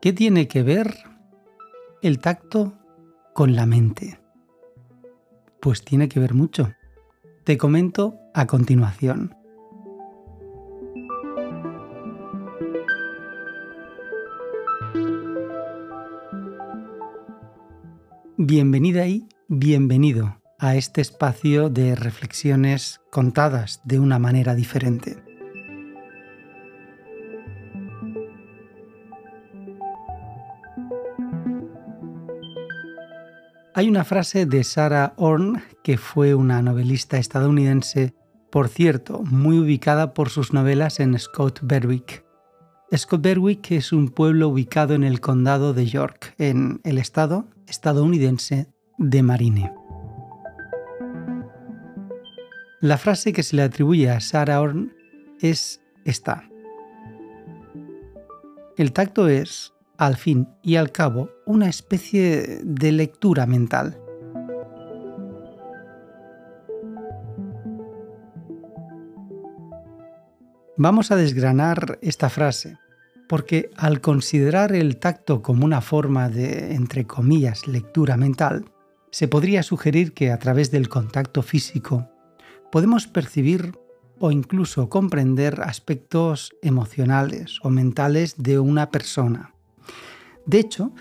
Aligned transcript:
¿Qué 0.00 0.12
tiene 0.12 0.48
que 0.48 0.62
ver 0.62 0.94
el 2.02 2.18
tacto 2.18 2.74
con 3.34 3.56
la 3.56 3.66
mente? 3.66 4.18
Pues 5.60 5.84
tiene 5.84 6.08
que 6.08 6.20
ver 6.20 6.34
mucho. 6.34 6.72
Te 7.44 7.58
comento 7.58 8.18
a 8.32 8.46
continuación. 8.46 9.34
Bienvenida 18.36 19.06
y 19.08 19.26
bienvenido 19.48 20.40
a 20.60 20.76
este 20.76 21.00
espacio 21.00 21.70
de 21.70 21.96
reflexiones 21.96 23.00
contadas 23.10 23.80
de 23.84 23.98
una 23.98 24.18
manera 24.18 24.54
diferente. 24.54 25.27
Hay 33.78 33.88
una 33.88 34.02
frase 34.02 34.44
de 34.44 34.64
Sarah 34.64 35.14
Orne, 35.18 35.62
que 35.84 35.98
fue 35.98 36.34
una 36.34 36.60
novelista 36.62 37.16
estadounidense, 37.16 38.12
por 38.50 38.66
cierto, 38.66 39.22
muy 39.22 39.56
ubicada 39.56 40.14
por 40.14 40.30
sus 40.30 40.52
novelas 40.52 40.98
en 40.98 41.16
Scott 41.16 41.60
Berwick. 41.62 42.24
Scott 42.96 43.22
Berwick 43.22 43.70
es 43.70 43.92
un 43.92 44.08
pueblo 44.08 44.48
ubicado 44.48 44.94
en 44.94 45.04
el 45.04 45.20
condado 45.20 45.74
de 45.74 45.86
York, 45.86 46.34
en 46.38 46.80
el 46.82 46.98
estado 46.98 47.46
estadounidense 47.68 48.66
de 48.98 49.22
Marine. 49.22 49.72
La 52.80 52.98
frase 52.98 53.32
que 53.32 53.44
se 53.44 53.54
le 53.54 53.62
atribuye 53.62 54.10
a 54.10 54.18
Sarah 54.18 54.60
Orne 54.60 54.90
es 55.38 55.80
esta. 56.04 56.50
El 58.76 58.92
tacto 58.92 59.28
es 59.28 59.72
al 59.98 60.16
fin 60.16 60.48
y 60.62 60.76
al 60.76 60.92
cabo, 60.92 61.30
una 61.44 61.68
especie 61.68 62.60
de 62.62 62.92
lectura 62.92 63.46
mental. 63.46 64.00
Vamos 70.76 71.10
a 71.10 71.16
desgranar 71.16 71.98
esta 72.02 72.30
frase, 72.30 72.78
porque 73.28 73.70
al 73.76 74.00
considerar 74.00 74.72
el 74.72 74.98
tacto 74.98 75.42
como 75.42 75.64
una 75.64 75.80
forma 75.80 76.28
de, 76.28 76.74
entre 76.74 77.04
comillas, 77.04 77.66
lectura 77.66 78.16
mental, 78.16 78.66
se 79.10 79.26
podría 79.26 79.64
sugerir 79.64 80.14
que 80.14 80.30
a 80.30 80.38
través 80.38 80.70
del 80.70 80.88
contacto 80.88 81.42
físico 81.42 82.08
podemos 82.70 83.08
percibir 83.08 83.72
o 84.20 84.30
incluso 84.30 84.88
comprender 84.88 85.60
aspectos 85.62 86.52
emocionales 86.62 87.58
o 87.62 87.70
mentales 87.70 88.36
de 88.36 88.60
una 88.60 88.90
persona. 88.90 89.54
De 90.48 90.58
hecho, 90.58 90.92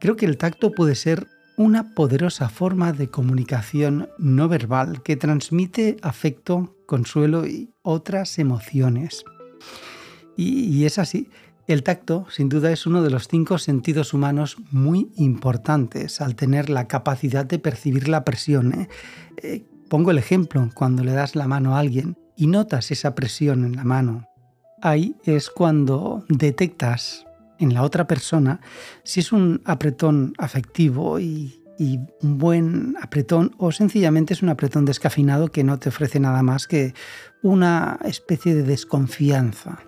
creo 0.00 0.16
que 0.16 0.26
el 0.26 0.36
tacto 0.36 0.72
puede 0.72 0.96
ser 0.96 1.28
una 1.56 1.94
poderosa 1.94 2.48
forma 2.48 2.92
de 2.92 3.08
comunicación 3.08 4.10
no 4.18 4.48
verbal 4.48 5.02
que 5.04 5.16
transmite 5.16 5.96
afecto, 6.02 6.76
consuelo 6.86 7.46
y 7.46 7.70
otras 7.82 8.38
emociones. 8.40 9.24
Y, 10.36 10.84
es 10.84 10.98
así, 10.98 11.30
el 11.68 11.84
tacto 11.84 12.26
sin 12.30 12.48
duda 12.48 12.72
es 12.72 12.84
uno 12.84 13.00
de 13.02 13.10
los 13.10 13.28
cinco 13.28 13.58
sentidos 13.58 14.12
humanos 14.12 14.56
muy 14.72 15.12
importantes 15.16 16.20
al 16.20 16.34
tener 16.34 16.68
la 16.68 16.88
capacidad 16.88 17.46
de 17.46 17.60
percibir 17.60 18.08
la 18.08 18.24
presión. 18.24 18.72
¿eh? 18.74 18.88
Eh, 19.36 19.64
pongo 19.88 20.10
el 20.10 20.18
ejemplo, 20.18 20.68
cuando 20.74 21.04
le 21.04 21.12
das 21.12 21.36
la 21.36 21.46
mano 21.46 21.76
a 21.76 21.78
alguien 21.78 22.18
y 22.36 22.48
notas 22.48 22.90
esa 22.90 23.14
presión 23.14 23.64
en 23.64 23.76
la 23.76 23.84
mano, 23.84 24.26
ahí 24.82 25.14
es 25.24 25.48
cuando 25.48 26.24
detectas 26.28 27.25
en 27.58 27.74
la 27.74 27.82
otra 27.82 28.06
persona, 28.06 28.60
si 29.02 29.20
es 29.20 29.32
un 29.32 29.62
apretón 29.64 30.34
afectivo 30.38 31.20
y, 31.20 31.62
un 31.78 32.38
buen 32.38 32.96
apretón 33.02 33.54
o 33.58 33.70
sencillamente 33.70 34.32
es 34.32 34.42
un 34.42 34.48
apretón 34.48 34.86
descafinado 34.86 35.48
que 35.48 35.62
no 35.62 35.78
te 35.78 35.90
ofrece 35.90 36.18
nada 36.18 36.42
más 36.42 36.66
que 36.66 36.94
una 37.42 37.98
especie 38.02 38.54
de 38.54 38.62
desconfianza. 38.62 39.80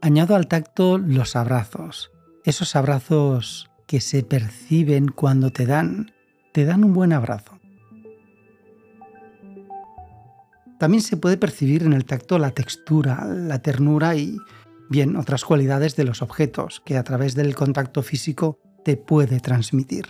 Añado 0.00 0.34
al 0.34 0.48
tacto 0.48 0.96
los 0.96 1.36
abrazos, 1.36 2.12
esos 2.46 2.74
abrazos 2.76 3.70
que 3.86 4.00
se 4.00 4.22
perciben 4.22 5.08
cuando 5.08 5.50
te 5.50 5.66
dan, 5.66 6.12
te 6.52 6.64
dan 6.64 6.84
un 6.84 6.94
buen 6.94 7.12
abrazo. 7.12 7.61
También 10.82 11.04
se 11.04 11.16
puede 11.16 11.36
percibir 11.36 11.84
en 11.84 11.92
el 11.92 12.04
tacto 12.04 12.40
la 12.40 12.50
textura, 12.50 13.24
la 13.24 13.62
ternura 13.62 14.16
y, 14.16 14.36
bien, 14.90 15.14
otras 15.14 15.44
cualidades 15.44 15.94
de 15.94 16.02
los 16.02 16.22
objetos 16.22 16.82
que 16.84 16.96
a 16.96 17.04
través 17.04 17.36
del 17.36 17.54
contacto 17.54 18.02
físico 18.02 18.58
te 18.84 18.96
puede 18.96 19.38
transmitir. 19.38 20.06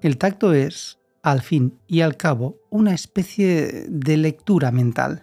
El 0.00 0.16
tacto 0.16 0.54
es, 0.54 0.98
al 1.22 1.42
fin 1.42 1.78
y 1.86 2.00
al 2.00 2.16
cabo, 2.16 2.62
una 2.70 2.94
especie 2.94 3.84
de 3.90 4.16
lectura 4.16 4.70
mental. 4.70 5.20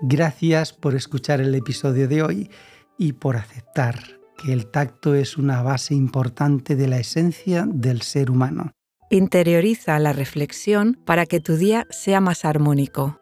Gracias 0.00 0.72
por 0.72 0.94
escuchar 0.94 1.42
el 1.42 1.54
episodio 1.54 2.08
de 2.08 2.22
hoy 2.22 2.50
y 2.98 3.12
por 3.12 3.36
aceptar 3.36 3.98
que 4.36 4.52
el 4.52 4.66
tacto 4.66 5.14
es 5.14 5.36
una 5.36 5.62
base 5.62 5.94
importante 5.94 6.76
de 6.76 6.88
la 6.88 6.98
esencia 6.98 7.66
del 7.68 8.02
ser 8.02 8.30
humano. 8.30 8.72
Interioriza 9.10 9.98
la 9.98 10.12
reflexión 10.12 10.98
para 11.04 11.26
que 11.26 11.40
tu 11.40 11.56
día 11.56 11.86
sea 11.90 12.20
más 12.20 12.44
armónico. 12.44 13.20